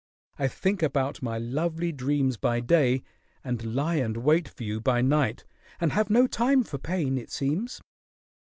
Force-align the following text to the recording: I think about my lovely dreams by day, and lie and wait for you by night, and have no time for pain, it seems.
I 0.39 0.47
think 0.47 0.81
about 0.81 1.21
my 1.21 1.37
lovely 1.37 1.91
dreams 1.91 2.35
by 2.35 2.59
day, 2.59 3.03
and 3.43 3.75
lie 3.75 3.97
and 3.97 4.17
wait 4.17 4.49
for 4.49 4.63
you 4.63 4.81
by 4.81 5.01
night, 5.01 5.45
and 5.79 5.91
have 5.91 6.09
no 6.09 6.25
time 6.25 6.63
for 6.63 6.79
pain, 6.79 7.19
it 7.19 7.29
seems. 7.29 7.83